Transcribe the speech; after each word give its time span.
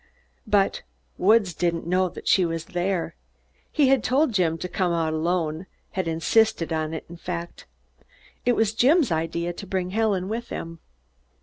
But 0.47 0.81
Woods 1.19 1.53
didn't 1.53 1.85
know 1.85 2.09
that 2.09 2.27
she 2.27 2.43
was 2.43 2.65
there. 2.73 3.13
He 3.71 3.89
had 3.89 4.03
told 4.03 4.33
Jim 4.33 4.57
to 4.57 4.67
come 4.67 4.91
out 4.91 5.13
alone; 5.13 5.67
had 5.91 6.07
insisted 6.07 6.73
on 6.73 6.91
it, 6.95 7.05
in 7.07 7.17
fact. 7.17 7.67
It 8.43 8.53
was 8.55 8.73
Jim's 8.73 9.11
idea 9.11 9.53
to 9.53 9.67
bring 9.67 9.91
Helen 9.91 10.27
with 10.27 10.49
him. 10.49 10.79